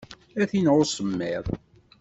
Ad 0.41 0.47
t-ineɣ 0.49 0.75
usemmiḍ. 0.83 1.45